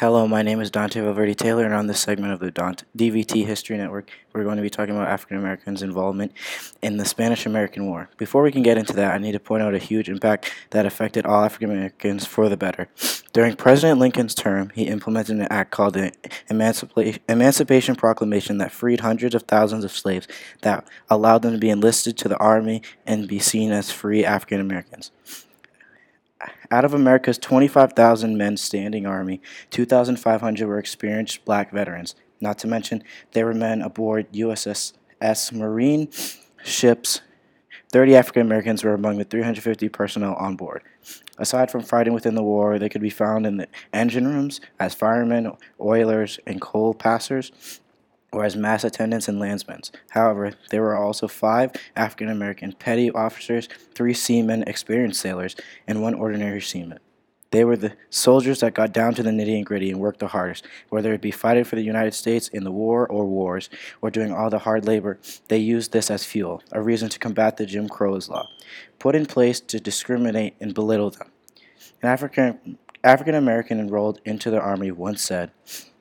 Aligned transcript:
Hello, 0.00 0.28
my 0.28 0.42
name 0.42 0.60
is 0.60 0.70
Dante 0.70 1.00
Valverde 1.00 1.32
Taylor, 1.32 1.64
and 1.64 1.72
on 1.72 1.86
this 1.86 2.00
segment 2.00 2.30
of 2.30 2.38
the 2.38 2.50
Dante, 2.50 2.84
DVT 2.98 3.46
History 3.46 3.78
Network, 3.78 4.10
we're 4.34 4.44
going 4.44 4.58
to 4.58 4.62
be 4.62 4.68
talking 4.68 4.94
about 4.94 5.08
African 5.08 5.38
Americans' 5.38 5.82
involvement 5.82 6.32
in 6.82 6.98
the 6.98 7.06
Spanish 7.06 7.46
American 7.46 7.86
War. 7.86 8.10
Before 8.18 8.42
we 8.42 8.52
can 8.52 8.62
get 8.62 8.76
into 8.76 8.92
that, 8.92 9.14
I 9.14 9.16
need 9.16 9.32
to 9.32 9.40
point 9.40 9.62
out 9.62 9.74
a 9.74 9.78
huge 9.78 10.10
impact 10.10 10.52
that 10.68 10.84
affected 10.84 11.24
all 11.24 11.42
African 11.42 11.70
Americans 11.70 12.26
for 12.26 12.50
the 12.50 12.58
better. 12.58 12.88
During 13.32 13.56
President 13.56 13.98
Lincoln's 13.98 14.34
term, 14.34 14.70
he 14.74 14.82
implemented 14.82 15.36
an 15.36 15.48
act 15.48 15.70
called 15.70 15.94
the 15.94 16.12
Emancipa- 16.50 17.18
Emancipation 17.26 17.96
Proclamation 17.96 18.58
that 18.58 18.72
freed 18.72 19.00
hundreds 19.00 19.34
of 19.34 19.44
thousands 19.44 19.82
of 19.82 19.92
slaves 19.92 20.28
that 20.60 20.86
allowed 21.08 21.40
them 21.40 21.54
to 21.54 21.58
be 21.58 21.70
enlisted 21.70 22.18
to 22.18 22.28
the 22.28 22.36
army 22.36 22.82
and 23.06 23.26
be 23.26 23.38
seen 23.38 23.72
as 23.72 23.90
free 23.90 24.26
African 24.26 24.60
Americans. 24.60 25.10
Out 26.70 26.84
of 26.84 26.92
America's 26.94 27.38
25,000 27.38 28.36
men 28.36 28.56
standing 28.56 29.06
army, 29.06 29.40
2,500 29.70 30.66
were 30.66 30.78
experienced 30.78 31.44
black 31.44 31.72
veterans. 31.72 32.14
Not 32.40 32.58
to 32.58 32.66
mention, 32.66 33.02
there 33.32 33.46
were 33.46 33.54
men 33.54 33.80
aboard 33.80 34.30
USS 34.32 34.92
Maine 35.52 36.08
ships. 36.62 37.20
30 37.92 38.16
African 38.16 38.42
Americans 38.42 38.84
were 38.84 38.94
among 38.94 39.16
the 39.16 39.24
350 39.24 39.88
personnel 39.88 40.34
on 40.34 40.56
board. 40.56 40.82
Aside 41.38 41.70
from 41.70 41.82
fighting 41.82 42.12
within 42.12 42.34
the 42.34 42.42
war, 42.42 42.78
they 42.78 42.88
could 42.88 43.00
be 43.00 43.10
found 43.10 43.46
in 43.46 43.56
the 43.56 43.68
engine 43.92 44.26
rooms 44.26 44.60
as 44.80 44.94
firemen, 44.94 45.52
oilers, 45.80 46.38
and 46.46 46.60
coal 46.60 46.94
passers 46.94 47.52
or 48.36 48.44
as 48.44 48.54
mess 48.54 48.84
attendants 48.84 49.28
and 49.28 49.40
landsmen. 49.40 49.80
However, 50.10 50.52
there 50.68 50.82
were 50.82 50.94
also 50.94 51.26
five 51.26 51.70
African 51.96 52.28
American 52.28 52.72
petty 52.72 53.10
officers, 53.10 53.66
three 53.94 54.12
seamen, 54.12 54.62
experienced 54.66 55.20
sailors, 55.20 55.56
and 55.86 56.02
one 56.02 56.12
ordinary 56.12 56.60
seaman. 56.60 56.98
They 57.50 57.64
were 57.64 57.78
the 57.78 57.94
soldiers 58.10 58.60
that 58.60 58.74
got 58.74 58.92
down 58.92 59.14
to 59.14 59.22
the 59.22 59.30
nitty 59.30 59.56
and 59.56 59.64
gritty 59.64 59.90
and 59.90 60.00
worked 60.00 60.18
the 60.18 60.26
hardest. 60.26 60.66
Whether 60.90 61.14
it 61.14 61.22
be 61.22 61.30
fighting 61.30 61.64
for 61.64 61.76
the 61.76 61.82
United 61.82 62.12
States 62.12 62.48
in 62.48 62.64
the 62.64 62.70
war 62.70 63.06
or 63.06 63.24
wars, 63.24 63.70
or 64.02 64.10
doing 64.10 64.34
all 64.34 64.50
the 64.50 64.58
hard 64.58 64.84
labor, 64.84 65.18
they 65.48 65.56
used 65.56 65.92
this 65.92 66.10
as 66.10 66.26
fuel, 66.26 66.62
a 66.72 66.82
reason 66.82 67.08
to 67.08 67.18
combat 67.18 67.56
the 67.56 67.64
Jim 67.64 67.88
Crow's 67.88 68.28
law, 68.28 68.46
put 68.98 69.14
in 69.14 69.24
place 69.24 69.60
to 69.60 69.80
discriminate 69.80 70.56
and 70.60 70.74
belittle 70.74 71.08
them. 71.08 71.30
An 72.02 72.10
African 72.10 72.76
African 73.02 73.34
American 73.34 73.80
enrolled 73.80 74.20
into 74.26 74.50
the 74.50 74.60
army 74.60 74.90
once 74.90 75.22
said, 75.22 75.52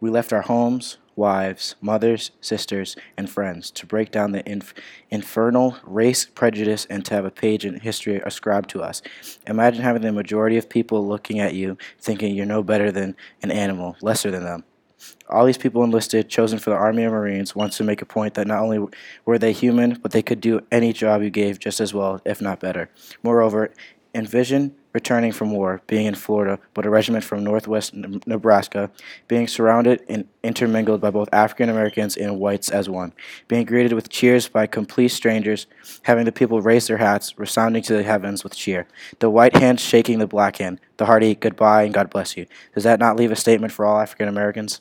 "We 0.00 0.10
left 0.10 0.32
our 0.32 0.42
homes, 0.42 0.96
wives, 1.16 1.74
mothers, 1.80 2.30
sisters, 2.40 2.94
and 3.16 3.28
friends 3.28 3.70
to 3.72 3.86
break 3.86 4.10
down 4.10 4.32
the 4.32 4.48
inf- 4.48 4.74
infernal 5.10 5.76
race 5.82 6.26
prejudice 6.26 6.86
and 6.88 7.04
to 7.06 7.14
have 7.14 7.24
a 7.24 7.30
page 7.30 7.64
in 7.64 7.80
history 7.80 8.20
ascribed 8.24 8.70
to 8.70 8.82
us. 8.82 9.02
Imagine 9.46 9.82
having 9.82 10.02
the 10.02 10.12
majority 10.12 10.56
of 10.56 10.68
people 10.68 11.06
looking 11.06 11.40
at 11.40 11.54
you 11.54 11.76
thinking 11.98 12.34
you're 12.36 12.46
no 12.46 12.62
better 12.62 12.92
than 12.92 13.16
an 13.42 13.50
animal, 13.50 13.96
lesser 14.02 14.30
than 14.30 14.44
them. 14.44 14.64
All 15.28 15.44
these 15.44 15.58
people 15.58 15.82
enlisted, 15.84 16.28
chosen 16.28 16.58
for 16.58 16.70
the 16.70 16.76
Army 16.76 17.04
of 17.04 17.12
Marines, 17.12 17.54
wants 17.54 17.76
to 17.78 17.84
make 17.84 18.02
a 18.02 18.06
point 18.06 18.34
that 18.34 18.46
not 18.46 18.62
only 18.62 18.86
were 19.24 19.38
they 19.38 19.52
human, 19.52 19.98
but 20.02 20.12
they 20.12 20.22
could 20.22 20.40
do 20.40 20.60
any 20.70 20.92
job 20.92 21.22
you 21.22 21.30
gave 21.30 21.58
just 21.58 21.80
as 21.80 21.92
well, 21.92 22.20
if 22.24 22.40
not 22.40 22.60
better. 22.60 22.90
Moreover, 23.22 23.72
envision 24.14 24.74
returning 24.96 25.30
from 25.30 25.50
war, 25.50 25.82
being 25.86 26.06
in 26.06 26.14
Florida, 26.14 26.58
but 26.72 26.86
a 26.86 26.90
regiment 26.90 27.22
from 27.22 27.44
northwest 27.44 27.92
Nebraska, 28.26 28.90
being 29.28 29.46
surrounded 29.46 30.02
and 30.08 30.26
intermingled 30.42 31.02
by 31.02 31.10
both 31.10 31.28
African 31.34 31.68
Americans 31.68 32.16
and 32.16 32.40
whites 32.40 32.70
as 32.70 32.88
one, 32.88 33.12
being 33.46 33.66
greeted 33.66 33.92
with 33.92 34.08
cheers 34.08 34.48
by 34.48 34.66
complete 34.66 35.08
strangers, 35.08 35.66
having 36.04 36.24
the 36.24 36.32
people 36.32 36.62
raise 36.62 36.86
their 36.86 36.96
hats, 36.96 37.38
resounding 37.38 37.82
to 37.82 37.92
the 37.92 38.04
heavens 38.04 38.42
with 38.42 38.56
cheer, 38.56 38.88
the 39.18 39.28
white 39.28 39.54
hand 39.54 39.78
shaking 39.78 40.18
the 40.18 40.26
black 40.26 40.56
hand, 40.56 40.80
the 40.96 41.04
hearty 41.04 41.34
goodbye 41.34 41.82
and 41.82 41.92
God 41.92 42.08
bless 42.08 42.34
you. 42.34 42.46
Does 42.74 42.84
that 42.84 42.98
not 42.98 43.16
leave 43.16 43.30
a 43.30 43.36
statement 43.36 43.74
for 43.74 43.84
all 43.84 44.00
African 44.00 44.28
Americans? 44.28 44.80